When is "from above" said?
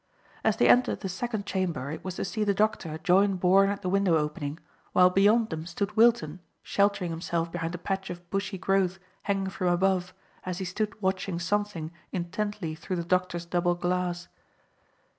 9.51-10.15